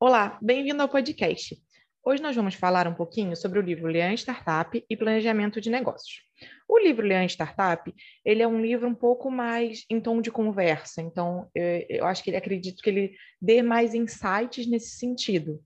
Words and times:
Olá, 0.00 0.38
bem-vindo 0.40 0.80
ao 0.80 0.88
podcast. 0.88 1.60
Hoje 2.04 2.22
nós 2.22 2.36
vamos 2.36 2.54
falar 2.54 2.86
um 2.86 2.94
pouquinho 2.94 3.34
sobre 3.34 3.58
o 3.58 3.62
livro 3.62 3.88
Lean 3.88 4.14
Startup 4.14 4.84
e 4.88 4.96
Planejamento 4.96 5.60
de 5.60 5.68
Negócios. 5.68 6.22
O 6.68 6.78
livro 6.78 7.04
Lean 7.04 7.24
Startup, 7.24 7.92
ele 8.24 8.40
é 8.40 8.46
um 8.46 8.60
livro 8.60 8.86
um 8.86 8.94
pouco 8.94 9.28
mais 9.28 9.84
em 9.90 10.00
tom 10.00 10.20
de 10.20 10.30
conversa, 10.30 11.02
então 11.02 11.50
eu, 11.52 11.84
eu 11.88 12.06
acho 12.06 12.22
que 12.22 12.30
ele 12.30 12.36
acredito 12.36 12.80
que 12.80 12.88
ele 12.88 13.16
dê 13.42 13.60
mais 13.60 13.92
insights 13.92 14.68
nesse 14.68 14.90
sentido. 14.90 15.60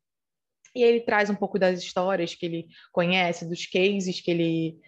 E 0.74 0.82
ele 0.82 1.00
traz 1.00 1.28
um 1.28 1.34
pouco 1.34 1.58
das 1.58 1.82
histórias 1.82 2.34
que 2.34 2.46
ele 2.46 2.68
conhece, 2.90 3.46
dos 3.46 3.66
cases 3.66 4.18
que 4.22 4.30
ele 4.30 4.78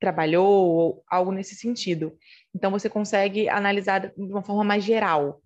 trabalhou, 0.00 0.50
ou 0.50 1.04
algo 1.10 1.30
nesse 1.30 1.54
sentido. 1.56 2.16
Então 2.54 2.70
você 2.70 2.88
consegue 2.88 3.50
analisar 3.50 3.98
de 3.98 4.32
uma 4.32 4.42
forma 4.42 4.64
mais 4.64 4.82
geral 4.82 5.42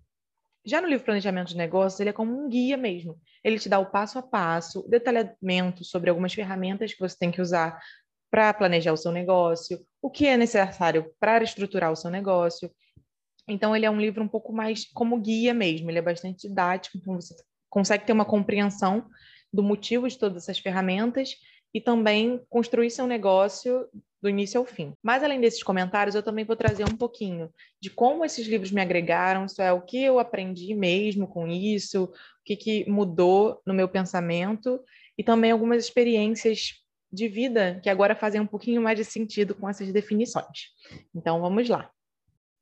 já 0.67 0.81
no 0.81 0.87
livro 0.87 1.05
Planejamento 1.05 1.47
de 1.47 1.55
Negócios, 1.55 1.97
ele 2.01 2.09
é 2.09 2.13
como 2.13 2.37
um 2.37 2.49
guia 2.49 2.75
mesmo. 2.75 3.17
Ele 3.41 3.57
te 3.57 3.69
dá 3.69 3.79
o 3.79 3.85
passo 3.85 4.19
a 4.19 4.21
passo, 4.21 4.85
detalhamento 4.89 5.85
sobre 5.85 6.09
algumas 6.09 6.33
ferramentas 6.33 6.93
que 6.93 6.99
você 6.99 7.17
tem 7.17 7.31
que 7.31 7.41
usar 7.41 7.79
para 8.29 8.53
planejar 8.53 8.91
o 8.91 8.97
seu 8.97 9.13
negócio, 9.13 9.79
o 10.01 10.11
que 10.11 10.27
é 10.27 10.35
necessário 10.35 11.09
para 11.17 11.41
estruturar 11.41 11.89
o 11.89 11.95
seu 11.95 12.11
negócio. 12.11 12.69
Então, 13.47 13.73
ele 13.73 13.85
é 13.85 13.89
um 13.89 14.01
livro 14.01 14.21
um 14.21 14.27
pouco 14.27 14.51
mais 14.51 14.85
como 14.91 15.17
guia 15.17 15.53
mesmo, 15.53 15.89
ele 15.89 15.99
é 15.99 16.01
bastante 16.01 16.49
didático, 16.49 16.97
então 16.97 17.15
você 17.15 17.33
consegue 17.69 18.05
ter 18.05 18.11
uma 18.11 18.25
compreensão 18.25 19.07
do 19.53 19.63
motivo 19.63 20.05
de 20.09 20.17
todas 20.17 20.43
essas 20.43 20.59
ferramentas 20.59 21.37
e 21.73 21.79
também 21.79 22.43
construir 22.49 22.91
seu 22.91 23.07
negócio 23.07 23.87
do 24.21 24.29
início 24.29 24.59
ao 24.59 24.65
fim. 24.65 24.93
Mas 25.01 25.23
além 25.23 25.39
desses 25.39 25.63
comentários, 25.63 26.15
eu 26.15 26.23
também 26.23 26.45
vou 26.45 26.55
trazer 26.55 26.85
um 26.85 26.97
pouquinho 26.97 27.51
de 27.79 27.89
como 27.89 28.25
esses 28.25 28.47
livros 28.47 28.71
me 28.71 28.81
agregaram, 28.81 29.45
isso 29.45 29.61
é, 29.61 29.71
o 29.71 29.81
que 29.81 30.01
eu 30.03 30.19
aprendi 30.19 30.73
mesmo 30.73 31.27
com 31.27 31.47
isso, 31.47 32.05
o 32.05 32.11
que, 32.43 32.55
que 32.55 32.89
mudou 32.89 33.61
no 33.65 33.73
meu 33.73 33.87
pensamento 33.87 34.79
e 35.17 35.23
também 35.23 35.51
algumas 35.51 35.83
experiências 35.83 36.73
de 37.11 37.27
vida 37.27 37.79
que 37.81 37.89
agora 37.89 38.15
fazem 38.15 38.41
um 38.41 38.47
pouquinho 38.47 38.81
mais 38.81 38.97
de 38.97 39.05
sentido 39.05 39.55
com 39.55 39.69
essas 39.69 39.91
definições. 39.91 40.71
Então 41.15 41.39
vamos 41.39 41.69
lá. 41.69 41.91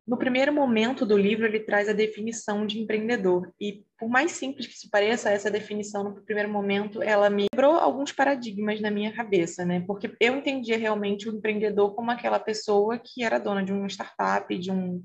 No 0.07 0.17
primeiro 0.17 0.53
momento 0.53 1.03
do 1.03 1.17
livro, 1.17 1.47
ele 1.47 1.59
traz 1.59 1.89
a 1.89 1.93
definição 1.93 2.67
de 2.67 2.79
empreendedor. 2.79 3.51
E, 3.59 3.83
por 3.97 4.07
mais 4.07 4.33
simples 4.33 4.67
que 4.67 4.77
se 4.77 4.87
pareça, 4.87 5.31
essa 5.31 5.49
definição, 5.49 6.03
no 6.03 6.21
primeiro 6.21 6.49
momento, 6.49 7.01
ela 7.01 7.27
me 7.27 7.47
quebrou 7.49 7.73
alguns 7.73 8.11
paradigmas 8.11 8.79
na 8.79 8.91
minha 8.91 9.11
cabeça, 9.11 9.65
né? 9.65 9.83
Porque 9.87 10.15
eu 10.19 10.35
entendia 10.35 10.77
realmente 10.77 11.27
o 11.27 11.35
empreendedor 11.35 11.95
como 11.95 12.11
aquela 12.11 12.39
pessoa 12.39 12.99
que 12.99 13.23
era 13.23 13.39
dona 13.39 13.63
de 13.63 13.73
uma 13.73 13.87
startup, 13.87 14.55
de 14.55 14.71
um. 14.71 15.03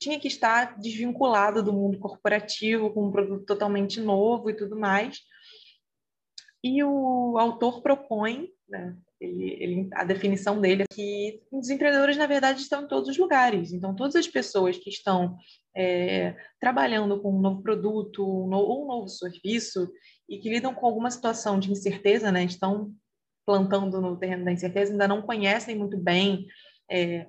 tinha 0.00 0.18
que 0.18 0.26
estar 0.26 0.76
desvinculado 0.80 1.62
do 1.62 1.72
mundo 1.72 1.96
corporativo, 2.00 2.92
com 2.92 3.06
um 3.06 3.12
produto 3.12 3.44
totalmente 3.44 4.00
novo 4.00 4.50
e 4.50 4.56
tudo 4.56 4.76
mais. 4.76 5.20
E 6.64 6.82
o 6.82 7.38
autor 7.38 7.82
propõe 7.82 8.48
né, 8.68 8.96
ele, 9.20 9.56
ele, 9.62 9.88
a 9.92 10.04
definição 10.04 10.60
dele 10.60 10.82
é 10.82 10.94
que 10.94 11.40
os 11.50 11.68
empreendedores, 11.70 12.16
na 12.16 12.26
verdade, 12.26 12.60
estão 12.60 12.84
em 12.84 12.88
todos 12.88 13.08
os 13.08 13.18
lugares. 13.18 13.72
Então, 13.72 13.94
todas 13.94 14.14
as 14.14 14.28
pessoas 14.28 14.76
que 14.78 14.90
estão 14.90 15.36
é, 15.76 16.36
trabalhando 16.60 17.20
com 17.20 17.36
um 17.36 17.40
novo 17.40 17.62
produto 17.62 18.24
um 18.24 18.48
no, 18.48 18.58
ou 18.58 18.84
um 18.84 18.88
novo 18.88 19.08
serviço 19.08 19.90
e 20.28 20.38
que 20.38 20.48
lidam 20.48 20.72
com 20.74 20.86
alguma 20.86 21.10
situação 21.10 21.58
de 21.58 21.72
incerteza, 21.72 22.30
né, 22.30 22.44
estão 22.44 22.92
plantando 23.44 24.00
no 24.00 24.16
terreno 24.16 24.44
da 24.44 24.52
incerteza, 24.52 24.92
ainda 24.92 25.08
não 25.08 25.22
conhecem 25.22 25.74
muito 25.74 25.96
bem 25.96 26.46
é, 26.90 27.26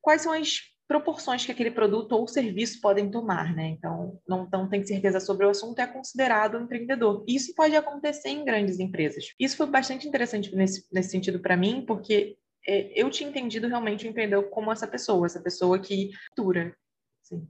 quais 0.00 0.22
são 0.22 0.32
as 0.32 0.69
proporções 0.90 1.46
que 1.46 1.52
aquele 1.52 1.70
produto 1.70 2.10
ou 2.16 2.26
serviço 2.26 2.80
podem 2.80 3.08
tomar, 3.08 3.54
né? 3.54 3.68
Então, 3.68 4.20
não, 4.26 4.48
não 4.50 4.68
tem 4.68 4.84
certeza 4.84 5.20
sobre 5.20 5.46
o 5.46 5.50
assunto, 5.50 5.78
é 5.78 5.86
considerado 5.86 6.58
um 6.58 6.64
empreendedor. 6.64 7.24
Isso 7.28 7.54
pode 7.54 7.76
acontecer 7.76 8.30
em 8.30 8.44
grandes 8.44 8.80
empresas. 8.80 9.32
Isso 9.38 9.56
foi 9.56 9.68
bastante 9.68 10.08
interessante 10.08 10.52
nesse, 10.52 10.84
nesse 10.92 11.10
sentido 11.10 11.38
para 11.38 11.56
mim, 11.56 11.84
porque 11.86 12.36
é, 12.66 13.00
eu 13.00 13.08
tinha 13.08 13.30
entendido 13.30 13.68
realmente 13.68 14.04
o 14.04 14.10
empreendedor 14.10 14.50
como 14.50 14.72
essa 14.72 14.88
pessoa, 14.88 15.26
essa 15.26 15.40
pessoa 15.40 15.78
que 15.78 16.10
dura, 16.36 16.76
assim, 17.22 17.46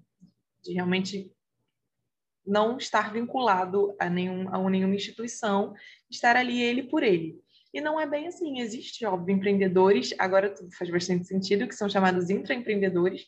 de 0.63 0.75
realmente 0.75 1.33
não 2.47 2.77
estar 2.77 3.11
vinculado 3.11 3.97
a, 3.99 4.11
nenhum, 4.11 4.55
a 4.55 4.69
nenhuma 4.69 4.95
instituição, 4.95 5.73
estar 6.11 6.37
ali 6.37 6.61
ele 6.61 6.83
por 6.83 7.03
ele. 7.03 7.41
E 7.73 7.81
não 7.81 8.01
é 8.01 8.07
bem 8.07 8.27
assim. 8.27 8.61
Existe, 8.61 9.05
óbvio, 9.05 9.35
empreendedores, 9.35 10.15
agora 10.19 10.55
faz 10.77 10.91
bastante 10.91 11.27
sentido, 11.27 11.69
que 11.69 11.75
são 11.75 11.89
chamados 11.89 12.31
intraempreendedores, 12.31 13.27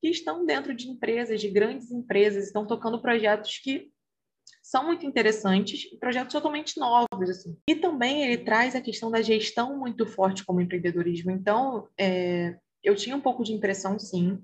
que 0.00 0.08
estão 0.08 0.44
dentro 0.44 0.74
de 0.74 0.88
empresas, 0.88 1.40
de 1.40 1.48
grandes 1.48 1.90
empresas, 1.90 2.46
estão 2.46 2.66
tocando 2.66 3.00
projetos 3.00 3.58
que 3.58 3.92
são 4.62 4.86
muito 4.86 5.04
interessantes 5.04 5.90
projetos 5.98 6.32
totalmente 6.32 6.78
novos. 6.78 7.30
Assim. 7.30 7.56
E 7.68 7.74
também 7.74 8.24
ele 8.24 8.38
traz 8.38 8.74
a 8.74 8.80
questão 8.80 9.10
da 9.10 9.20
gestão 9.20 9.78
muito 9.78 10.06
forte 10.06 10.44
como 10.44 10.60
empreendedorismo. 10.60 11.30
Então, 11.30 11.88
é, 11.98 12.56
eu 12.82 12.94
tinha 12.94 13.16
um 13.16 13.20
pouco 13.20 13.44
de 13.44 13.52
impressão, 13.52 13.98
sim, 13.98 14.38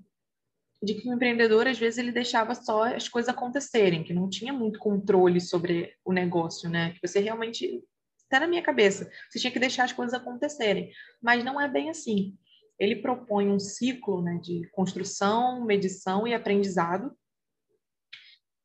de 0.82 0.94
que 0.94 1.08
o 1.08 1.12
empreendedor, 1.12 1.66
às 1.66 1.78
vezes, 1.78 1.98
ele 1.98 2.12
deixava 2.12 2.54
só 2.54 2.84
as 2.84 3.08
coisas 3.08 3.28
acontecerem, 3.28 4.04
que 4.04 4.14
não 4.14 4.28
tinha 4.28 4.52
muito 4.52 4.78
controle 4.78 5.40
sobre 5.40 5.94
o 6.04 6.12
negócio, 6.12 6.68
né? 6.70 6.92
Que 6.92 7.06
você 7.06 7.18
realmente 7.18 7.82
até 8.28 8.38
na 8.38 8.46
minha 8.46 8.62
cabeça. 8.62 9.10
Você 9.28 9.38
tinha 9.38 9.50
que 9.50 9.58
deixar 9.58 9.84
as 9.84 9.92
coisas 9.92 10.14
acontecerem. 10.14 10.92
Mas 11.20 11.42
não 11.42 11.60
é 11.60 11.66
bem 11.66 11.90
assim. 11.90 12.36
Ele 12.78 12.96
propõe 12.96 13.48
um 13.48 13.58
ciclo 13.58 14.22
né, 14.22 14.38
de 14.40 14.68
construção, 14.70 15.64
medição 15.64 16.26
e 16.28 16.34
aprendizado. 16.34 17.16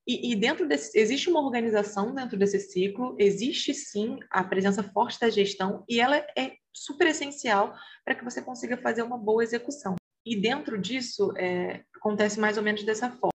E, 0.06 0.32
e, 0.32 0.36
dentro 0.36 0.68
desse, 0.68 1.00
existe 1.00 1.30
uma 1.30 1.40
organização 1.40 2.14
dentro 2.14 2.38
desse 2.38 2.60
ciclo, 2.60 3.16
existe 3.18 3.74
sim 3.74 4.20
a 4.30 4.44
presença 4.44 4.84
forte 4.84 5.18
da 5.18 5.30
gestão 5.30 5.86
e 5.88 6.02
ela 6.02 6.18
é 6.38 6.58
super 6.74 7.08
essencial 7.08 7.74
para 8.04 8.14
que 8.14 8.24
você 8.24 8.42
consiga 8.42 8.76
fazer 8.76 9.02
uma 9.02 9.18
boa 9.18 9.42
execução. 9.42 9.96
E 10.26 10.36
dentro 10.36 10.78
disso, 10.78 11.32
é, 11.38 11.86
acontece 11.96 12.38
mais 12.38 12.58
ou 12.58 12.64
menos 12.64 12.84
dessa 12.84 13.10
forma 13.12 13.33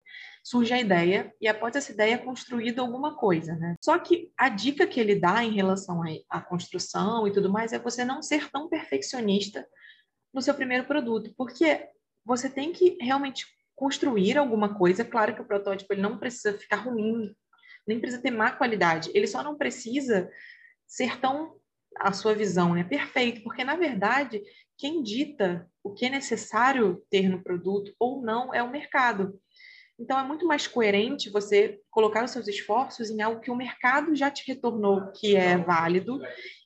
surge 0.48 0.72
a 0.72 0.81
ideia 0.81 1.31
e 1.38 1.47
após 1.47 1.76
essa 1.76 1.92
ideia 1.92 2.14
é 2.14 2.19
construída 2.19 2.81
alguma 2.81 3.14
coisa, 3.14 3.54
né? 3.54 3.76
Só 3.84 3.98
que 3.98 4.32
a 4.34 4.48
dica 4.48 4.86
que 4.86 4.98
ele 4.98 5.14
dá 5.14 5.44
em 5.44 5.53
relação 5.53 6.00
à 6.31 6.41
construção 6.41 7.28
e 7.28 7.32
tudo 7.32 7.53
mais 7.53 7.75
é 7.75 7.78
você 7.78 8.03
não 8.03 8.22
ser 8.22 8.50
tão 8.50 8.66
perfeccionista 8.66 9.69
no 10.32 10.41
seu 10.41 10.54
primeiro 10.54 10.87
produto, 10.87 11.34
porque 11.37 11.87
você 12.25 12.48
tem 12.48 12.72
que 12.72 12.97
realmente 12.98 13.44
construir 13.76 14.38
alguma 14.38 14.75
coisa. 14.75 15.04
Claro 15.04 15.34
que 15.34 15.42
o 15.42 15.47
protótipo 15.47 15.92
ele 15.92 16.00
não 16.00 16.19
precisa 16.19 16.56
ficar 16.56 16.76
ruim, 16.76 17.37
nem 17.87 18.00
precisa 18.00 18.22
ter 18.22 18.31
má 18.31 18.50
qualidade. 18.50 19.10
Ele 19.12 19.26
só 19.26 19.42
não 19.42 19.54
precisa 19.54 20.31
ser 20.87 21.20
tão 21.20 21.58
a 21.94 22.10
sua 22.14 22.34
visão, 22.34 22.75
né? 22.75 22.84
Perfeito, 22.84 23.42
porque 23.42 23.64
na 23.64 23.76
verdade 23.76 24.42
quem 24.78 25.03
dita 25.03 25.69
o 25.82 25.92
que 25.92 26.06
é 26.06 26.08
necessário 26.08 27.04
ter 27.10 27.28
no 27.28 27.42
produto 27.42 27.92
ou 27.98 28.22
não 28.22 28.54
é 28.54 28.62
o 28.62 28.70
mercado. 28.70 29.38
Então, 29.98 30.19
é 30.19 30.22
muito 30.22 30.47
mais 30.47 30.66
coerente 30.66 31.28
você 31.28 31.81
colocar 31.91 32.25
os 32.25 32.31
seus 32.31 32.47
esforços 32.47 33.10
em 33.10 33.20
algo 33.20 33.41
que 33.41 33.50
o 33.50 33.56
mercado 33.56 34.14
já 34.14 34.31
te 34.31 34.47
retornou 34.47 35.10
que 35.12 35.34
é 35.34 35.56
válido 35.56 36.20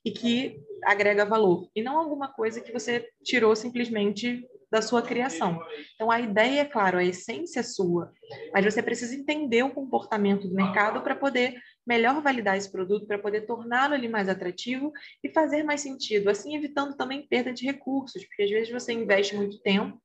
e 0.05 0.11
que 0.11 0.61
agrega 0.85 1.25
valor, 1.25 1.69
e 1.75 1.83
não 1.83 1.97
alguma 1.97 2.29
coisa 2.29 2.61
que 2.61 2.73
você 2.73 3.09
tirou 3.25 3.55
simplesmente 3.57 4.47
da 4.71 4.81
sua 4.81 5.03
criação. 5.03 5.61
Então, 5.95 6.11
a 6.11 6.19
ideia, 6.19 6.63
é 6.63 6.65
claro, 6.65 6.99
a 6.99 7.05
essência 7.05 7.61
é 7.61 7.63
sua, 7.63 8.11
mas 8.55 8.65
você 8.65 8.83
precisa 8.83 9.15
entender 9.15 9.63
o 9.63 9.75
comportamento 9.75 10.49
do 10.49 10.55
mercado 10.55 11.03
para 11.03 11.15
poder 11.15 11.55
melhor 11.87 12.23
validar 12.23 12.57
esse 12.57 12.73
produto, 12.73 13.07
para 13.07 13.19
poder 13.19 13.43
torná-lo 13.43 13.93
ali 13.93 14.09
mais 14.09 14.29
atrativo 14.29 14.91
e 15.23 15.29
fazer 15.29 15.63
mais 15.63 15.83
sentido, 15.83 16.31
assim 16.31 16.57
evitando 16.57 16.97
também 16.97 17.27
perda 17.27 17.53
de 17.53 17.67
recursos, 17.67 18.25
porque 18.25 18.45
às 18.45 18.51
vezes 18.51 18.73
você 18.73 18.93
investe 18.93 19.37
muito 19.37 19.61
tempo, 19.61 20.01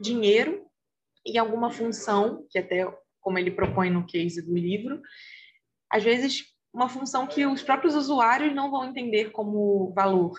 dinheiro 0.00 0.66
em 1.26 1.38
alguma 1.38 1.70
função, 1.70 2.46
que 2.50 2.58
até 2.58 2.86
como 3.20 3.38
ele 3.38 3.50
propõe 3.50 3.90
no 3.90 4.06
case 4.06 4.42
do 4.42 4.54
livro, 4.54 5.00
às 5.90 6.02
vezes 6.02 6.44
uma 6.72 6.88
função 6.88 7.26
que 7.26 7.46
os 7.46 7.62
próprios 7.62 7.94
usuários 7.94 8.54
não 8.54 8.70
vão 8.70 8.84
entender 8.84 9.30
como 9.30 9.92
valor. 9.92 10.38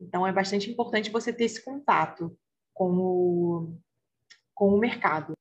Então 0.00 0.26
é 0.26 0.32
bastante 0.32 0.70
importante 0.70 1.10
você 1.10 1.32
ter 1.32 1.44
esse 1.44 1.64
contato 1.64 2.36
com 2.74 2.92
o, 2.92 3.78
com 4.54 4.74
o 4.74 4.78
mercado. 4.78 5.34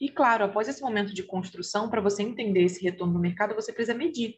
E 0.00 0.08
claro, 0.08 0.44
após 0.44 0.68
esse 0.68 0.80
momento 0.80 1.12
de 1.12 1.22
construção, 1.22 1.90
para 1.90 2.00
você 2.00 2.22
entender 2.22 2.62
esse 2.62 2.82
retorno 2.82 3.14
do 3.14 3.18
mercado, 3.18 3.54
você 3.54 3.72
precisa 3.72 3.96
medir. 3.96 4.36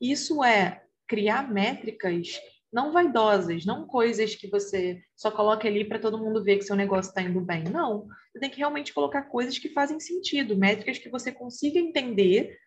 Isso 0.00 0.42
é 0.42 0.84
criar 1.06 1.50
métricas 1.50 2.40
não 2.74 2.90
vaidosas, 2.90 3.64
não 3.64 3.86
coisas 3.86 4.34
que 4.34 4.50
você 4.50 5.00
só 5.14 5.30
coloca 5.30 5.68
ali 5.68 5.84
para 5.84 6.00
todo 6.00 6.18
mundo 6.18 6.42
ver 6.42 6.58
que 6.58 6.64
seu 6.64 6.74
negócio 6.74 7.08
está 7.08 7.22
indo 7.22 7.40
bem. 7.40 7.62
Não, 7.62 8.08
você 8.32 8.40
tem 8.40 8.50
que 8.50 8.58
realmente 8.58 8.92
colocar 8.92 9.22
coisas 9.22 9.56
que 9.56 9.68
fazem 9.68 10.00
sentido, 10.00 10.56
métricas 10.56 10.98
que 10.98 11.08
você 11.08 11.30
consiga 11.30 11.78
entender 11.78 12.58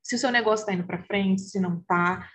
se 0.00 0.14
o 0.14 0.18
seu 0.18 0.30
negócio 0.30 0.62
está 0.62 0.72
indo 0.72 0.86
para 0.86 1.02
frente, 1.02 1.42
se 1.42 1.58
não 1.58 1.80
está, 1.80 2.28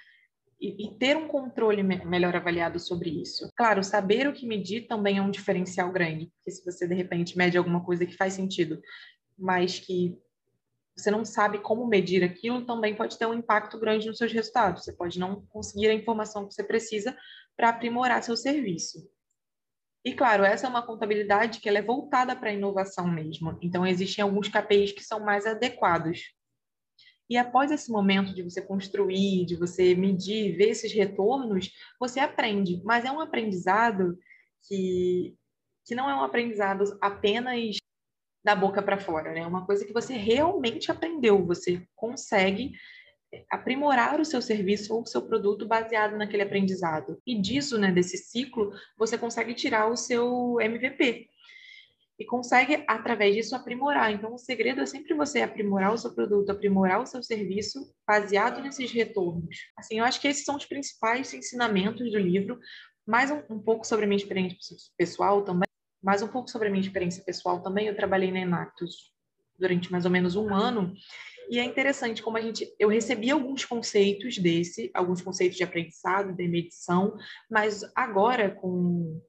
e, 0.60 0.88
e, 0.88 0.98
ter 0.98 1.16
um 1.16 1.28
controle 1.28 1.84
me 1.84 2.04
melhor 2.04 2.36
avaliado 2.36 2.80
sobre 2.80 3.22
isso. 3.22 3.50
Claro, 3.56 3.82
saber 3.82 4.28
o 4.28 4.34
que 4.34 4.46
medir 4.46 4.88
também 4.88 5.20
é 5.20 5.22
um 5.22 5.32
diferencial 5.32 5.92
grande, 5.92 6.32
porque 6.36 6.52
se 6.52 6.66
você 6.66 6.86
de 6.86 6.96
repente 6.96 7.38
mede 7.38 7.58
alguma 7.58 7.86
coisa 7.86 8.06
que 8.06 8.18
faz 8.18 8.34
sentido, 8.34 8.82
mas 9.38 9.80
que 9.80 10.18
você 10.98 11.12
não 11.12 11.24
sabe 11.24 11.60
como 11.60 11.86
medir 11.86 12.24
aquilo, 12.24 12.66
também 12.66 12.96
pode 12.96 13.18
ter 13.20 13.28
um 13.28 13.34
impacto 13.34 13.80
grande 13.80 14.08
nos 14.08 14.18
seus 14.18 14.32
resultados. 14.32 14.84
Você 14.84 14.94
pode 14.94 15.20
não 15.20 15.46
conseguir 15.48 15.90
a 15.90 15.94
informação 15.94 16.48
que 16.48 16.54
você 16.56 16.64
precisa 16.64 17.16
para 17.56 17.70
aprimorar 17.70 18.24
seu 18.24 18.36
serviço. 18.36 19.08
E 20.04 20.14
claro, 20.14 20.44
essa 20.44 20.66
é 20.66 20.70
uma 20.70 20.86
contabilidade 20.86 21.60
que 21.60 21.70
ela 21.70 21.78
é 21.78 21.84
voltada 21.84 22.36
para 22.36 22.50
a 22.50 22.54
inovação 22.54 23.08
mesmo. 23.08 23.58
Então 23.62 23.86
existem 23.86 24.24
alguns 24.24 24.48
KPIs 24.48 24.92
que 24.92 25.04
são 25.04 25.20
mais 25.20 25.46
adequados. 25.46 26.34
E 27.30 27.38
após 27.38 27.72
esse 27.72 27.92
momento 27.92 28.34
de 28.34 28.42
você 28.42 28.62
construir, 28.62 29.46
de 29.46 29.56
você 29.56 29.94
medir, 29.94 30.56
ver 30.56 30.70
esses 30.70 30.94
retornos, 30.94 31.72
você 32.00 32.20
aprende. 32.20 32.82
Mas 32.84 33.06
é 33.06 33.12
um 33.12 33.20
aprendizado 33.20 34.18
que, 34.68 35.36
que 35.86 35.94
não 35.94 36.10
é 36.10 36.16
um 36.16 36.24
aprendizado 36.24 36.98
apenas 37.02 37.78
da 38.48 38.56
boca 38.56 38.82
para 38.82 38.98
fora, 38.98 39.34
né? 39.34 39.46
Uma 39.46 39.66
coisa 39.66 39.84
que 39.84 39.92
você 39.92 40.14
realmente 40.14 40.90
aprendeu, 40.90 41.46
você 41.46 41.86
consegue 41.94 42.72
aprimorar 43.52 44.22
o 44.22 44.26
seu 44.26 44.42
serviço 44.42 44.96
ou 44.96 45.02
o 45.02 45.06
seu 45.06 45.22
produto 45.22 45.68
baseado 45.68 46.16
naquele 46.16 46.44
aprendizado. 46.44 47.22
E 47.28 47.38
disso, 47.38 47.78
né, 47.78 47.92
desse 47.92 48.18
ciclo, 48.18 48.72
você 48.98 49.18
consegue 49.18 49.54
tirar 49.54 49.92
o 49.92 49.98
seu 49.98 50.62
MVP. 50.62 51.28
E 52.18 52.24
consegue, 52.24 52.86
através 52.88 53.36
disso, 53.36 53.54
aprimorar. 53.54 54.14
Então, 54.14 54.34
o 54.34 54.38
segredo 54.38 54.80
é 54.80 54.86
sempre 54.86 55.14
você 55.14 55.42
aprimorar 55.42 55.94
o 55.94 55.98
seu 55.98 56.16
produto, 56.16 56.50
aprimorar 56.50 57.02
o 57.02 57.06
seu 57.06 57.22
serviço, 57.22 57.94
baseado 58.08 58.62
nesses 58.62 58.90
retornos. 58.94 59.58
Assim, 59.78 60.00
eu 60.00 60.06
acho 60.06 60.22
que 60.22 60.28
esses 60.30 60.46
são 60.46 60.56
os 60.56 60.66
principais 60.66 61.34
ensinamentos 61.34 62.10
do 62.10 62.18
livro. 62.18 62.58
Mais 63.06 63.30
um, 63.30 63.44
um 63.50 63.60
pouco 63.60 63.86
sobre 63.86 64.06
a 64.06 64.08
minha 64.08 64.18
experiência 64.18 64.78
pessoal 64.98 65.44
também. 65.44 65.67
Mais 66.08 66.22
um 66.22 66.28
pouco 66.30 66.50
sobre 66.50 66.70
a 66.70 66.72
minha 66.72 66.82
experiência 66.82 67.22
pessoal 67.22 67.62
também. 67.62 67.88
Eu 67.88 67.96
trabalhei 67.96 68.32
na 68.32 68.40
Enactus 68.40 69.12
durante 69.60 69.92
mais 69.92 70.06
ou 70.06 70.12
menos 70.12 70.38
um 70.38 70.56
ano. 70.56 70.94
E 71.50 71.60
é 71.60 71.66
interessante 71.66 72.24
como 72.24 72.38
a 72.38 72.42
gente, 72.42 72.74
eu 72.80 72.88
recebi 72.88 73.30
alguns 73.30 73.66
conceitos 73.66 74.38
desse, 74.38 74.90
alguns 74.94 75.22
conceitos 75.22 75.58
de 75.58 75.66
aprendizado, 75.66 76.34
de 76.34 76.48
medição, 76.48 77.18
mas 77.52 77.84
agora 77.94 78.50
com 78.50 79.22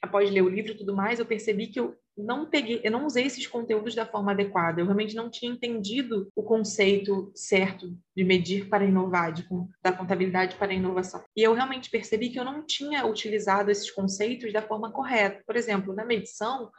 após 0.00 0.30
ler 0.30 0.42
o 0.42 0.48
livro 0.48 0.70
e 0.70 0.76
tudo 0.76 0.94
mais, 0.94 1.18
eu 1.18 1.26
percebi 1.26 1.66
que 1.66 1.80
eu 1.80 1.96
não 2.16 2.46
peguei, 2.46 2.80
eu 2.84 2.90
não 2.90 3.06
usei 3.06 3.24
esses 3.24 3.46
conteúdos 3.46 3.94
da 3.94 4.04
forma 4.04 4.32
adequada. 4.32 4.80
Eu 4.80 4.84
realmente 4.84 5.14
não 5.14 5.30
tinha 5.30 5.50
entendido 5.50 6.28
o 6.36 6.42
conceito 6.42 7.32
certo 7.34 7.96
de 8.14 8.22
medir 8.22 8.68
para 8.68 8.84
inovar, 8.84 9.32
de, 9.32 9.46
da 9.82 9.92
contabilidade 9.92 10.56
para 10.56 10.72
a 10.72 10.74
inovação. 10.74 11.22
E 11.36 11.42
eu 11.42 11.54
realmente 11.54 11.90
percebi 11.90 12.30
que 12.30 12.38
eu 12.38 12.44
não 12.44 12.64
tinha 12.64 13.06
utilizado 13.06 13.70
esses 13.70 13.90
conceitos 13.90 14.52
da 14.52 14.62
forma 14.62 14.92
correta. 14.92 15.42
Por 15.46 15.56
exemplo, 15.56 15.94
na 15.94 16.04
medição, 16.04 16.70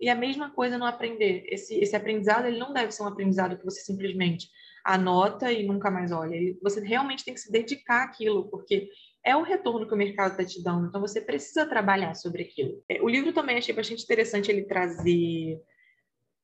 e 0.00 0.08
a 0.08 0.14
mesma 0.14 0.50
coisa 0.50 0.76
no 0.78 0.84
aprender. 0.84 1.44
Esse, 1.48 1.74
esse 1.78 1.96
aprendizado 1.96 2.46
ele 2.46 2.58
não 2.58 2.72
deve 2.72 2.92
ser 2.92 3.02
um 3.02 3.08
aprendizado 3.08 3.56
que 3.56 3.64
você 3.64 3.80
simplesmente 3.80 4.48
anota 4.84 5.50
e 5.50 5.66
nunca 5.66 5.90
mais 5.90 6.12
olha. 6.12 6.38
Você 6.62 6.80
realmente 6.80 7.24
tem 7.24 7.34
que 7.34 7.40
se 7.40 7.50
dedicar 7.50 8.04
àquilo, 8.04 8.48
porque 8.48 8.88
é 9.26 9.34
o 9.34 9.42
retorno 9.42 9.88
que 9.88 9.92
o 9.92 9.96
mercado 9.96 10.30
está 10.30 10.44
te 10.44 10.62
dando. 10.62 10.86
Então 10.86 11.00
você 11.00 11.20
precisa 11.20 11.66
trabalhar 11.66 12.14
sobre 12.14 12.44
aquilo. 12.44 12.80
É, 12.88 13.02
o 13.02 13.08
livro 13.08 13.32
também 13.32 13.58
achei 13.58 13.74
bastante 13.74 14.04
interessante 14.04 14.48
ele 14.52 14.62
trazer 14.62 15.60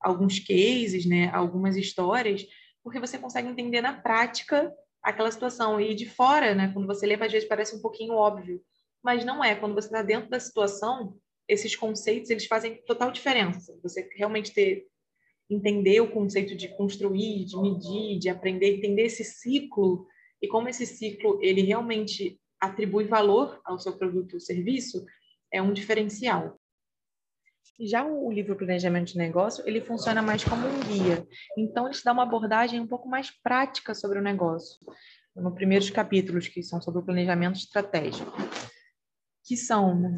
alguns 0.00 0.40
cases, 0.40 1.06
né, 1.06 1.30
algumas 1.32 1.76
histórias, 1.76 2.44
porque 2.82 2.98
você 2.98 3.16
consegue 3.16 3.48
entender 3.48 3.80
na 3.80 3.92
prática 3.92 4.74
aquela 5.00 5.30
situação. 5.30 5.80
E 5.80 5.94
de 5.94 6.10
fora, 6.10 6.56
né, 6.56 6.72
quando 6.74 6.88
você 6.88 7.06
lê, 7.06 7.14
às 7.14 7.30
vezes 7.30 7.48
parece 7.48 7.76
um 7.76 7.80
pouquinho 7.80 8.14
óbvio, 8.14 8.60
mas 9.00 9.24
não 9.24 9.44
é. 9.44 9.54
Quando 9.54 9.74
você 9.74 9.86
está 9.86 10.02
dentro 10.02 10.28
da 10.28 10.40
situação, 10.40 11.16
esses 11.46 11.76
conceitos 11.76 12.30
eles 12.30 12.46
fazem 12.46 12.82
total 12.84 13.12
diferença. 13.12 13.78
Você 13.84 14.08
realmente 14.16 14.52
ter 14.52 14.88
entender 15.48 16.00
o 16.00 16.10
conceito 16.10 16.56
de 16.56 16.66
construir, 16.76 17.44
de 17.44 17.56
medir, 17.60 18.18
de 18.18 18.28
aprender, 18.28 18.76
entender 18.76 19.02
esse 19.02 19.22
ciclo 19.22 20.06
e 20.40 20.48
como 20.48 20.68
esse 20.68 20.84
ciclo 20.84 21.38
ele 21.42 21.62
realmente 21.62 22.40
atribui 22.62 23.04
valor 23.04 23.60
ao 23.64 23.78
seu 23.78 23.96
produto 23.96 24.34
ou 24.34 24.40
serviço 24.40 25.04
é 25.52 25.60
um 25.60 25.72
diferencial. 25.72 26.58
Já 27.80 28.04
o 28.04 28.30
livro 28.30 28.56
Planejamento 28.56 29.12
de 29.12 29.18
Negócio, 29.18 29.66
ele 29.66 29.80
funciona 29.80 30.22
mais 30.22 30.44
como 30.44 30.66
um 30.66 30.80
guia. 30.80 31.26
Então, 31.58 31.86
ele 31.86 31.94
te 31.94 32.04
dá 32.04 32.12
uma 32.12 32.22
abordagem 32.22 32.80
um 32.80 32.86
pouco 32.86 33.08
mais 33.08 33.30
prática 33.30 33.94
sobre 33.94 34.18
o 34.18 34.22
negócio. 34.22 34.78
Nos 35.34 35.54
primeiros 35.54 35.90
capítulos, 35.90 36.46
que 36.46 36.62
são 36.62 36.80
sobre 36.80 37.00
o 37.00 37.04
planejamento 37.04 37.56
estratégico 37.56 38.32
que 39.44 39.56
são, 39.56 40.16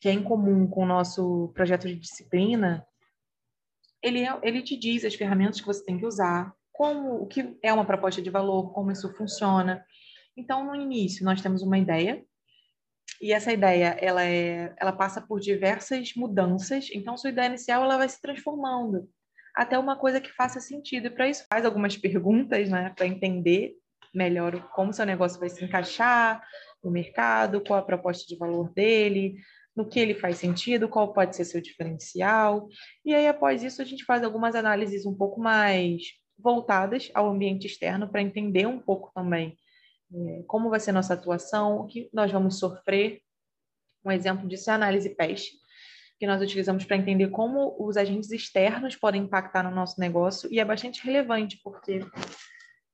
que 0.00 0.08
é 0.08 0.12
em 0.12 0.22
comum 0.22 0.66
com 0.66 0.82
o 0.82 0.86
nosso 0.86 1.52
projeto 1.54 1.86
de 1.86 1.94
disciplina, 1.94 2.86
ele, 4.02 4.24
é, 4.24 4.38
ele 4.42 4.62
te 4.62 4.76
diz 4.76 5.04
as 5.04 5.14
ferramentas 5.14 5.60
que 5.60 5.66
você 5.66 5.84
tem 5.84 5.98
que 5.98 6.06
usar, 6.06 6.52
como 6.72 7.22
o 7.22 7.26
que 7.26 7.56
é 7.62 7.72
uma 7.72 7.84
proposta 7.84 8.22
de 8.22 8.30
valor, 8.30 8.72
como 8.72 8.90
isso 8.90 9.14
funciona. 9.14 9.84
Então, 10.36 10.64
no 10.64 10.74
início, 10.74 11.24
nós 11.24 11.40
temos 11.40 11.62
uma 11.62 11.78
ideia, 11.78 12.24
e 13.20 13.32
essa 13.32 13.52
ideia 13.52 13.96
ela 14.00 14.24
é, 14.24 14.74
ela 14.80 14.92
passa 14.92 15.20
por 15.20 15.40
diversas 15.40 16.12
mudanças. 16.16 16.88
Então, 16.92 17.16
sua 17.16 17.30
ideia 17.30 17.46
inicial 17.46 17.84
ela 17.84 17.96
vai 17.96 18.08
se 18.08 18.20
transformando 18.20 19.08
até 19.54 19.78
uma 19.78 19.96
coisa 19.96 20.20
que 20.20 20.32
faça 20.32 20.60
sentido. 20.60 21.06
E 21.06 21.10
para 21.10 21.28
isso 21.28 21.46
faz 21.48 21.64
algumas 21.64 21.96
perguntas, 21.96 22.68
né, 22.68 22.92
para 22.96 23.06
entender 23.06 23.74
melhor 24.14 24.68
como 24.70 24.92
seu 24.92 25.06
negócio 25.06 25.38
vai 25.40 25.48
se 25.48 25.64
encaixar, 25.64 26.42
no 26.82 26.90
mercado, 26.90 27.62
qual 27.62 27.78
a 27.78 27.84
proposta 27.84 28.26
de 28.26 28.36
valor 28.36 28.72
dele, 28.72 29.36
no 29.74 29.88
que 29.88 30.00
ele 30.00 30.14
faz 30.14 30.36
sentido, 30.36 30.88
qual 30.88 31.12
pode 31.12 31.36
ser 31.36 31.44
seu 31.44 31.62
diferencial. 31.62 32.68
E 33.04 33.14
aí, 33.14 33.28
após 33.28 33.62
isso, 33.62 33.80
a 33.80 33.84
gente 33.84 34.04
faz 34.04 34.24
algumas 34.24 34.54
análises 34.54 35.06
um 35.06 35.14
pouco 35.14 35.40
mais 35.40 36.02
voltadas 36.36 37.10
ao 37.14 37.30
ambiente 37.30 37.66
externo 37.66 38.10
para 38.10 38.20
entender 38.20 38.66
um 38.66 38.80
pouco 38.80 39.12
também 39.14 39.56
como 40.46 40.70
vai 40.70 40.80
ser 40.80 40.92
nossa 40.92 41.14
atuação, 41.14 41.80
o 41.80 41.86
que 41.86 42.08
nós 42.12 42.30
vamos 42.30 42.58
sofrer. 42.58 43.20
Um 44.04 44.10
exemplo 44.10 44.48
disso 44.48 44.70
é 44.70 44.72
a 44.72 44.76
análise 44.76 45.10
PEST, 45.10 45.52
que 46.18 46.26
nós 46.26 46.42
utilizamos 46.42 46.84
para 46.84 46.96
entender 46.96 47.28
como 47.28 47.76
os 47.78 47.96
agentes 47.96 48.30
externos 48.30 48.96
podem 48.96 49.22
impactar 49.22 49.62
no 49.62 49.74
nosso 49.74 50.00
negócio, 50.00 50.52
e 50.52 50.60
é 50.60 50.64
bastante 50.64 51.04
relevante, 51.04 51.60
porque 51.62 52.00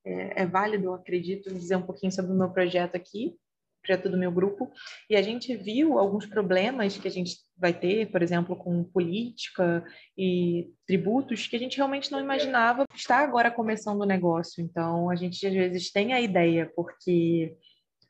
é, 0.04 0.42
é 0.42 0.46
válido, 0.46 0.92
acredito, 0.92 1.52
dizer 1.52 1.76
um 1.76 1.82
pouquinho 1.82 2.12
sobre 2.12 2.32
o 2.32 2.34
meu 2.34 2.50
projeto 2.50 2.94
aqui, 2.94 3.36
projeto 3.82 4.08
do 4.08 4.18
meu 4.18 4.30
grupo, 4.30 4.70
e 5.08 5.16
a 5.16 5.22
gente 5.22 5.56
viu 5.56 5.98
alguns 5.98 6.26
problemas 6.26 6.96
que 6.96 7.08
a 7.08 7.10
gente 7.10 7.36
vai 7.56 7.72
ter, 7.72 8.10
por 8.10 8.22
exemplo, 8.22 8.54
com 8.56 8.84
política 8.84 9.84
e 10.16 10.70
tributos, 10.86 11.46
que 11.46 11.56
a 11.56 11.58
gente 11.58 11.76
realmente 11.76 12.12
não 12.12 12.20
imaginava 12.20 12.84
está 12.94 13.18
agora 13.18 13.50
começando 13.50 14.00
o 14.00 14.06
negócio. 14.06 14.62
Então, 14.62 15.10
a 15.10 15.16
gente 15.16 15.46
às 15.46 15.52
vezes 15.52 15.90
tem 15.90 16.12
a 16.12 16.20
ideia, 16.20 16.70
porque 16.74 17.56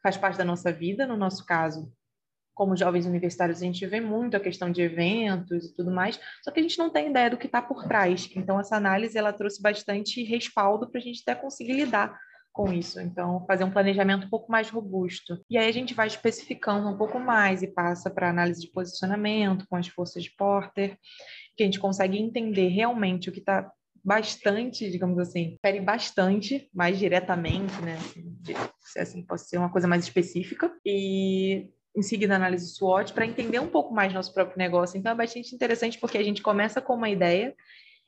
faz 0.02 0.16
parte 0.16 0.38
da 0.38 0.44
nossa 0.44 0.72
vida, 0.72 1.06
no 1.06 1.16
nosso 1.16 1.44
caso, 1.44 1.92
como 2.54 2.76
jovens 2.76 3.06
universitários, 3.06 3.62
a 3.62 3.64
gente 3.64 3.86
vê 3.86 4.00
muito 4.00 4.36
a 4.36 4.40
questão 4.40 4.70
de 4.70 4.82
eventos 4.82 5.66
e 5.66 5.74
tudo 5.76 5.92
mais, 5.92 6.18
só 6.42 6.50
que 6.50 6.58
a 6.58 6.62
gente 6.62 6.76
não 6.76 6.90
tem 6.90 7.10
ideia 7.10 7.30
do 7.30 7.36
que 7.36 7.46
está 7.46 7.62
por 7.62 7.84
trás. 7.84 8.28
Então, 8.34 8.58
essa 8.58 8.76
análise 8.76 9.16
ela 9.16 9.32
trouxe 9.32 9.62
bastante 9.62 10.24
respaldo 10.24 10.90
para 10.90 11.00
a 11.00 11.02
gente 11.02 11.22
até 11.24 11.40
conseguir 11.40 11.74
lidar 11.74 12.18
com 12.58 12.72
isso. 12.72 13.00
Então, 13.00 13.44
fazer 13.46 13.62
um 13.62 13.70
planejamento 13.70 14.26
um 14.26 14.30
pouco 14.30 14.50
mais 14.50 14.68
robusto. 14.68 15.40
E 15.48 15.56
aí 15.56 15.68
a 15.68 15.72
gente 15.72 15.94
vai 15.94 16.08
especificando 16.08 16.88
um 16.88 16.98
pouco 16.98 17.20
mais 17.20 17.62
e 17.62 17.68
passa 17.68 18.10
para 18.10 18.28
análise 18.28 18.60
de 18.60 18.72
posicionamento 18.72 19.64
com 19.68 19.76
as 19.76 19.86
forças 19.86 20.24
de 20.24 20.34
Porter, 20.34 20.98
que 21.56 21.62
a 21.62 21.66
gente 21.66 21.78
consegue 21.78 22.18
entender 22.18 22.66
realmente 22.66 23.28
o 23.28 23.32
que 23.32 23.38
está 23.38 23.70
bastante, 24.04 24.90
digamos 24.90 25.20
assim, 25.20 25.56
fere 25.62 25.80
bastante, 25.80 26.68
mais 26.74 26.98
diretamente, 26.98 27.80
né? 27.80 27.96
De, 28.40 28.54
se 28.80 28.98
assim 28.98 29.22
posso 29.22 29.44
ser 29.44 29.58
uma 29.58 29.70
coisa 29.70 29.86
mais 29.86 30.02
específica. 30.02 30.68
E 30.84 31.70
em 31.96 32.02
seguida 32.02 32.34
análise 32.34 32.74
SWOT 32.74 33.12
para 33.12 33.26
entender 33.26 33.60
um 33.60 33.68
pouco 33.68 33.94
mais 33.94 34.12
nosso 34.12 34.34
próprio 34.34 34.58
negócio. 34.58 34.98
Então 34.98 35.12
é 35.12 35.14
bastante 35.14 35.54
interessante 35.54 35.96
porque 35.96 36.18
a 36.18 36.24
gente 36.24 36.42
começa 36.42 36.80
com 36.80 36.94
uma 36.94 37.08
ideia 37.08 37.54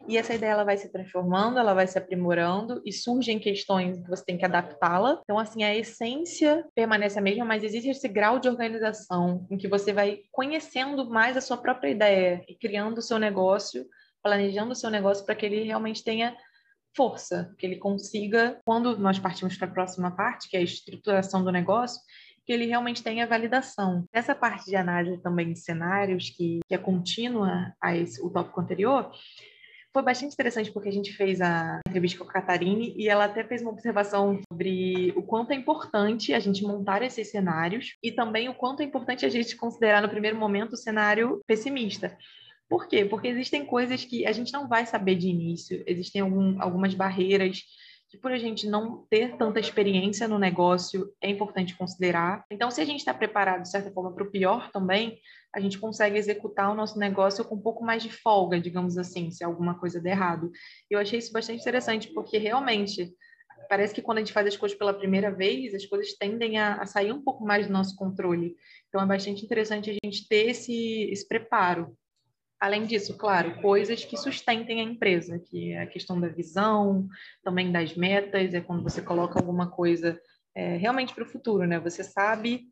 e 0.09 0.17
essa 0.17 0.35
ideia 0.35 0.53
ela 0.53 0.65
vai 0.65 0.77
se 0.77 0.91
transformando, 0.91 1.59
ela 1.59 1.75
vai 1.75 1.87
se 1.87 1.99
aprimorando 1.99 2.81
e 2.85 2.93
surgem 2.93 3.39
questões 3.39 4.01
que 4.01 4.09
você 4.09 4.25
tem 4.25 4.39
que 4.39 4.45
adaptá-la. 4.45 5.21
Então, 5.23 5.39
assim, 5.39 5.63
a 5.63 5.77
essência 5.77 6.65
permanece 6.75 7.19
a 7.19 7.23
mesma, 7.23 7.45
mas 7.45 7.63
existe 7.63 7.91
esse 7.91 8.09
grau 8.09 8.39
de 8.39 8.49
organização 8.49 9.47
em 9.51 9.57
que 9.57 9.69
você 9.69 9.93
vai 9.93 10.21
conhecendo 10.33 11.09
mais 11.09 11.37
a 11.37 11.41
sua 11.41 11.57
própria 11.57 11.91
ideia 11.91 12.43
e 12.49 12.55
criando 12.55 12.99
o 12.99 13.03
seu 13.03 13.19
negócio, 13.19 13.87
planejando 14.23 14.73
o 14.73 14.77
seu 14.77 14.91
negócio 14.91 15.25
para 15.25 15.35
que 15.35 15.47
ele 15.47 15.63
realmente 15.63 16.03
tenha 16.03 16.37
força, 16.97 17.55
que 17.57 17.67
ele 17.67 17.77
consiga, 17.77 18.61
quando 18.65 18.99
nós 18.99 19.19
partimos 19.19 19.57
para 19.57 19.69
a 19.69 19.71
próxima 19.71 20.11
parte, 20.11 20.49
que 20.49 20.57
é 20.57 20.61
a 20.61 20.65
estruturação 20.65 21.45
do 21.45 21.53
negócio, 21.53 22.01
que 22.45 22.53
ele 22.53 22.67
realmente 22.67 23.03
tenha 23.03 23.27
validação. 23.27 24.05
Essa 24.13 24.35
parte 24.35 24.65
de 24.67 24.75
análise 24.75 25.23
também 25.23 25.53
de 25.53 25.61
cenários, 25.61 26.31
que, 26.31 26.61
que 26.67 26.75
é 26.75 26.79
contínua 26.79 27.73
a 27.81 27.97
esse, 27.97 28.21
o 28.21 28.31
tópico 28.31 28.61
anterior, 28.61 29.13
foi 29.93 30.03
bastante 30.03 30.33
interessante 30.33 30.71
porque 30.71 30.89
a 30.89 30.93
gente 30.93 31.13
fez 31.13 31.41
a 31.41 31.81
entrevista 31.87 32.19
com 32.19 32.25
a 32.25 32.33
Catarine 32.33 32.95
e 32.97 33.09
ela 33.09 33.25
até 33.25 33.43
fez 33.43 33.61
uma 33.61 33.73
observação 33.73 34.41
sobre 34.51 35.13
o 35.17 35.23
quanto 35.23 35.53
é 35.53 35.57
importante 35.57 36.33
a 36.33 36.39
gente 36.39 36.63
montar 36.63 37.03
esses 37.03 37.31
cenários 37.31 37.97
e 38.03 38.13
também 38.13 38.49
o 38.49 38.55
quanto 38.55 38.83
é 38.83 38.85
importante 38.85 39.27
a 39.27 39.29
gente 39.29 39.57
considerar 39.57 40.01
no 40.01 40.09
primeiro 40.09 40.37
momento 40.37 40.75
o 40.75 40.77
cenário 40.77 41.41
pessimista. 41.47 42.17
Por 42.69 42.87
quê? 42.87 43.05
Porque 43.05 43.27
existem 43.27 43.67
coisas 43.67 44.05
que 44.05 44.25
a 44.25 44.31
gente 44.31 44.53
não 44.53 44.69
vai 44.69 44.87
saber 44.87 45.17
de 45.17 45.29
início, 45.29 45.83
existem 45.87 46.23
algum, 46.23 46.63
algumas 46.63 46.95
barreiras 46.95 47.63
que 48.11 48.19
por 48.19 48.33
a 48.33 48.39
gente 48.39 48.69
não 48.69 49.07
ter 49.09 49.37
tanta 49.37 49.61
experiência 49.61 50.27
no 50.27 50.37
negócio 50.37 51.15
é 51.23 51.31
importante 51.31 51.77
considerar. 51.77 52.45
Então, 52.51 52.69
se 52.69 52.81
a 52.81 52.85
gente 52.85 52.99
está 52.99 53.15
preparado, 53.15 53.63
de 53.63 53.71
certa 53.71 53.93
forma, 53.93 54.13
para 54.13 54.25
o 54.25 54.31
pior 54.31 54.69
também, 54.73 55.21
a 55.55 55.61
gente 55.61 55.79
consegue 55.79 56.19
executar 56.19 56.73
o 56.73 56.75
nosso 56.75 56.99
negócio 56.99 57.45
com 57.45 57.55
um 57.55 57.63
pouco 57.63 57.85
mais 57.85 58.03
de 58.03 58.11
folga, 58.11 58.61
digamos 58.61 58.99
assim, 58.99 59.31
se 59.31 59.45
alguma 59.45 59.79
coisa 59.79 60.01
der 60.01 60.11
errado. 60.11 60.51
Eu 60.91 60.99
achei 60.99 61.21
isso 61.21 61.33
bastante 61.33 61.61
interessante, 61.61 62.13
porque 62.13 62.37
realmente 62.37 63.15
parece 63.69 63.95
que 63.95 64.03
quando 64.03 64.19
a 64.19 64.21
gente 64.23 64.33
faz 64.33 64.45
as 64.49 64.57
coisas 64.57 64.77
pela 64.77 64.93
primeira 64.93 65.31
vez, 65.31 65.73
as 65.73 65.87
coisas 65.87 66.13
tendem 66.15 66.59
a, 66.59 66.83
a 66.83 66.87
sair 66.87 67.13
um 67.13 67.23
pouco 67.23 67.45
mais 67.45 67.69
do 67.69 67.73
nosso 67.73 67.95
controle. 67.95 68.57
Então, 68.89 69.01
é 69.01 69.07
bastante 69.07 69.45
interessante 69.45 69.89
a 69.89 69.95
gente 70.05 70.27
ter 70.27 70.51
esse, 70.51 71.09
esse 71.13 71.29
preparo. 71.29 71.97
Além 72.61 72.85
disso, 72.85 73.17
claro, 73.17 73.61
coisas 73.63 74.05
que 74.05 74.19
sustentem 74.19 74.81
a 74.81 74.85
empresa, 74.85 75.39
que 75.39 75.73
é 75.73 75.83
a 75.83 75.87
questão 75.87 76.21
da 76.21 76.29
visão, 76.29 77.09
também 77.43 77.73
das 77.73 77.97
metas, 77.97 78.53
é 78.53 78.61
quando 78.61 78.83
você 78.83 79.01
coloca 79.01 79.39
alguma 79.39 79.71
coisa 79.71 80.21
é, 80.55 80.77
realmente 80.77 81.15
para 81.15 81.25
o 81.25 81.29
futuro, 81.29 81.67
né? 81.67 81.81
Você 81.81 82.05
sabe 82.05 82.69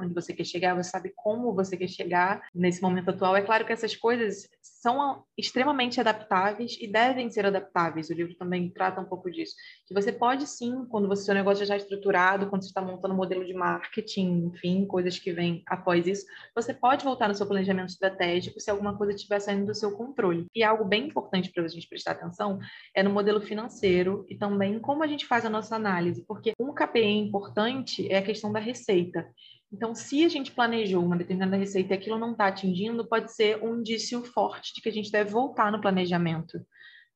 onde 0.00 0.14
você 0.14 0.32
quer 0.32 0.44
chegar, 0.44 0.74
você 0.74 0.90
sabe 0.90 1.12
como 1.16 1.54
você 1.54 1.76
quer 1.76 1.88
chegar 1.88 2.42
nesse 2.54 2.82
momento 2.82 3.10
atual. 3.10 3.36
É 3.36 3.42
claro 3.42 3.64
que 3.64 3.72
essas 3.72 3.96
coisas 3.96 4.48
são 4.62 5.24
extremamente 5.36 6.00
adaptáveis 6.00 6.76
e 6.80 6.86
devem 6.86 7.30
ser 7.30 7.46
adaptáveis. 7.46 8.10
O 8.10 8.14
livro 8.14 8.34
também 8.34 8.70
trata 8.70 9.00
um 9.00 9.04
pouco 9.04 9.30
disso. 9.30 9.54
Que 9.86 9.94
você 9.94 10.12
pode 10.12 10.46
sim, 10.46 10.86
quando 10.86 11.08
você 11.08 11.24
seu 11.24 11.34
negócio 11.34 11.64
já 11.64 11.76
está 11.76 11.84
estruturado, 11.84 12.48
quando 12.48 12.62
você 12.62 12.68
está 12.68 12.80
montando 12.80 13.14
um 13.14 13.16
modelo 13.16 13.44
de 13.44 13.52
marketing, 13.54 14.50
enfim, 14.52 14.86
coisas 14.86 15.18
que 15.18 15.32
vêm 15.32 15.62
após 15.66 16.06
isso, 16.06 16.26
você 16.54 16.72
pode 16.72 17.04
voltar 17.04 17.28
no 17.28 17.34
seu 17.34 17.46
planejamento 17.46 17.90
estratégico 17.90 18.60
se 18.60 18.70
alguma 18.70 18.96
coisa 18.96 19.12
estiver 19.12 19.38
saindo 19.40 19.66
do 19.66 19.74
seu 19.74 19.92
controle. 19.92 20.46
E 20.54 20.62
algo 20.62 20.84
bem 20.84 21.06
importante 21.06 21.50
para 21.50 21.62
a 21.62 21.68
gente 21.68 21.88
prestar 21.88 22.12
atenção 22.12 22.58
é 22.94 23.02
no 23.02 23.10
modelo 23.10 23.40
financeiro 23.40 24.26
e 24.28 24.36
também 24.36 24.78
como 24.78 25.02
a 25.02 25.06
gente 25.06 25.26
faz 25.26 25.44
a 25.44 25.50
nossa 25.50 25.76
análise, 25.76 26.24
porque 26.26 26.52
um 26.58 26.74
KPI 26.74 27.18
importante 27.18 28.10
é 28.10 28.18
a 28.18 28.22
questão 28.22 28.52
da 28.52 28.60
receita. 28.60 29.28
Então, 29.72 29.94
se 29.94 30.24
a 30.24 30.28
gente 30.28 30.52
planejou 30.52 31.04
uma 31.04 31.16
determinada 31.16 31.56
receita 31.56 31.94
e 31.94 31.96
aquilo 31.96 32.18
não 32.18 32.32
está 32.32 32.48
atingindo, 32.48 33.06
pode 33.06 33.32
ser 33.32 33.62
um 33.62 33.78
indício 33.78 34.22
forte 34.24 34.74
de 34.74 34.80
que 34.80 34.88
a 34.88 34.92
gente 34.92 35.12
deve 35.12 35.30
voltar 35.30 35.70
no 35.70 35.80
planejamento 35.80 36.60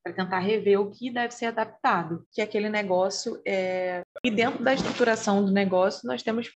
para 0.05 0.13
tentar 0.13 0.39
rever 0.41 0.79
o 0.79 0.91
que 0.91 1.11
deve 1.11 1.33
ser 1.33 1.47
adaptado, 1.47 2.27
que 2.31 2.43
aquele 2.43 2.69
negócio 2.69 3.41
é... 3.47 4.03
E 4.23 4.31
dentro 4.31 4.63
da 4.63 4.75
estruturação 4.75 5.43
do 5.43 5.51
negócio, 5.51 6.07
nós 6.07 6.23
temos 6.23 6.51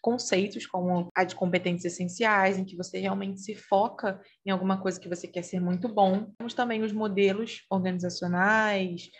conceitos 0.00 0.66
como 0.66 1.08
a 1.14 1.24
de 1.24 1.34
competências 1.34 1.92
essenciais, 1.92 2.56
em 2.56 2.64
que 2.64 2.76
você 2.76 3.00
realmente 3.00 3.40
se 3.40 3.56
foca 3.56 4.20
em 4.46 4.50
alguma 4.50 4.80
coisa 4.80 5.00
que 5.00 5.08
você 5.08 5.26
quer 5.26 5.42
ser 5.42 5.60
muito 5.60 5.88
bom. 5.88 6.32
Temos 6.38 6.54
também 6.54 6.82
os 6.82 6.92
modelos 6.92 7.64
organizacionais, 7.68 9.10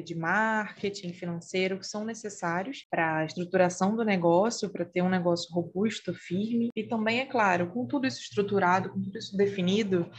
de 0.00 0.14
marketing 0.14 1.12
financeiro 1.12 1.78
que 1.78 1.86
são 1.86 2.04
necessários 2.04 2.86
para 2.90 3.18
a 3.18 3.24
estruturação 3.24 3.96
do 3.96 4.04
negócio, 4.04 4.70
para 4.70 4.84
ter 4.84 5.02
um 5.02 5.08
negócio 5.08 5.52
robusto, 5.52 6.14
firme. 6.14 6.70
E 6.76 6.84
também, 6.84 7.20
é 7.20 7.26
claro, 7.26 7.70
com 7.72 7.86
tudo 7.86 8.06
isso 8.06 8.20
estruturado, 8.20 8.90
com 8.90 9.00
tudo 9.00 9.18
isso 9.18 9.36
definido, 9.36 10.10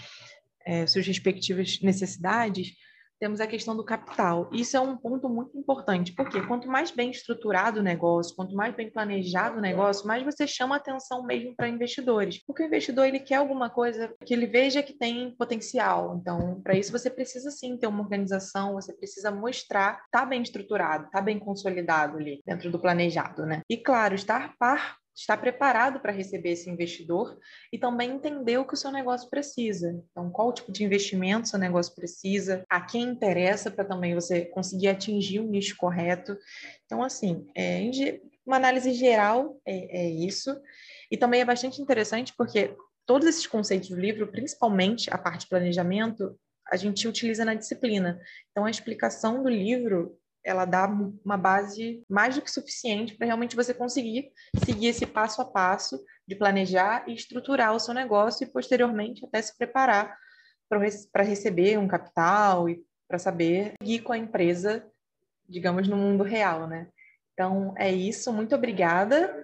é, 0.66 0.86
suas 0.86 1.08
respectivas 1.08 1.80
necessidades, 1.82 2.74
temos 3.22 3.40
a 3.40 3.46
questão 3.46 3.78
do 3.78 3.86
capital. 3.86 4.50
Isso 4.52 4.76
é 4.76 4.80
um 4.80 4.98
ponto 4.98 5.30
muito 5.30 5.56
importante, 5.56 6.12
porque 6.12 6.42
quanto 6.42 6.68
mais 6.68 6.90
bem 6.90 7.12
estruturado 7.12 7.80
o 7.80 7.84
negócio, 7.84 8.36
quanto 8.36 8.56
mais 8.56 8.76
bem 8.76 8.90
planejado 8.90 9.60
o 9.60 9.62
negócio, 9.62 10.08
mais 10.08 10.26
você 10.26 10.48
chama 10.48 10.76
atenção 10.76 11.24
mesmo 11.24 11.56
para 11.56 11.70
investidores. 11.70 12.44
Porque 12.44 12.64
o 12.64 12.66
investidor 12.66 13.06
ele 13.06 13.20
quer 13.20 13.36
alguma 13.36 13.70
coisa 13.70 14.12
que 14.26 14.34
ele 14.34 14.48
veja 14.48 14.82
que 14.82 14.94
tem 14.94 15.36
potencial. 15.38 16.18
Então, 16.20 16.60
para 16.64 16.76
isso 16.76 16.92
você 16.92 17.12
precisa 17.12 17.52
sim 17.52 17.78
ter 17.78 17.86
uma 17.86 18.02
organização, 18.02 18.74
você 18.74 18.92
precisa 18.92 19.30
mostrar, 19.30 20.02
tá 20.12 20.26
bem 20.26 20.42
estruturado, 20.42 21.08
tá 21.12 21.22
bem 21.22 21.38
consolidado 21.38 22.18
ali 22.18 22.42
dentro 22.44 22.72
do 22.72 22.80
planejado, 22.80 23.46
né? 23.46 23.62
E 23.70 23.78
claro, 23.78 24.16
estar 24.16 24.56
par 24.58 25.01
estar 25.16 25.38
preparado 25.38 26.00
para 26.00 26.12
receber 26.12 26.52
esse 26.52 26.70
investidor 26.70 27.38
e 27.72 27.78
também 27.78 28.12
entender 28.12 28.58
o 28.58 28.66
que 28.66 28.74
o 28.74 28.78
seu 28.78 28.92
negócio 28.92 29.30
precisa. 29.30 30.02
Então, 30.12 30.30
qual 30.30 30.54
tipo 30.54 30.72
de 30.72 30.84
investimento 30.84 31.48
seu 31.48 31.60
negócio 31.60 31.94
precisa, 31.94 32.64
a 32.70 32.82
quem 32.82 33.04
interessa 33.04 33.70
para 33.70 33.86
também 33.86 34.16
você 34.16 34.46
conseguir 34.46 34.88
atingir 34.88 35.40
o 35.40 35.48
nicho 35.48 35.76
correto. 35.78 36.38
Então, 36.86 37.04
assim, 37.04 37.46
é, 37.56 37.82
uma 38.46 38.56
análise 38.56 38.94
geral 38.94 39.60
é, 39.66 40.06
é 40.06 40.10
isso. 40.10 40.56
E 41.10 41.18
também 41.18 41.42
é 41.42 41.46
bastante 41.46 41.82
interessante 41.82 42.34
porque 42.36 42.76
todos 43.06 43.28
esses 43.28 43.46
conceitos 43.46 43.90
do 43.90 44.00
livro, 44.00 44.32
principalmente 44.32 45.10
a 45.14 45.18
parte 45.18 45.42
de 45.42 45.50
planejamento, 45.50 46.38
a 46.72 46.78
gente 46.78 47.08
utiliza 47.08 47.44
na 47.44 47.54
disciplina. 47.54 48.20
Então, 48.50 48.66
a 48.66 48.72
explicação 48.72 49.44
do 49.44 49.50
livro 49.50 50.18
ela 50.44 50.66
dá 50.66 50.88
uma 51.24 51.38
base 51.38 52.04
mais 52.10 52.36
do 52.36 52.42
que 52.42 52.50
suficiente 52.50 53.16
para 53.16 53.28
realmente 53.28 53.56
você 53.56 53.74
conseguir 53.74 54.32
seguir 54.64 54.88
esse 54.88 55.06
passo 55.06 55.42
a 55.42 55.46
passo 55.46 56.04
de 56.28 56.36
planejar 56.36 57.04
e 57.08 57.14
estruturar 57.14 57.74
o 57.74 57.80
seu 57.80 57.94
negócio 57.94 58.46
e 58.46 58.50
posteriormente 58.52 59.26
até 59.26 59.42
se 59.42 59.58
preparar 59.58 60.18
para 60.70 61.24
receber 61.24 61.78
um 61.78 61.88
capital 61.88 62.70
e 62.70 62.84
para 63.08 63.20
saber 63.20 63.74
ir 63.84 64.00
com 64.00 64.14
a 64.14 64.18
empresa, 64.18 64.86
digamos, 65.48 65.88
no 65.88 65.98
mundo 65.98 66.24
real, 66.24 66.66
né? 66.66 66.88
Então 67.34 67.74
é 67.78 67.92
isso, 67.92 68.32
muito 68.32 68.56
obrigada 68.56 69.38